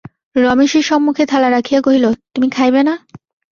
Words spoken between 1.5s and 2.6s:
রাখিয়া কহিল, তুমি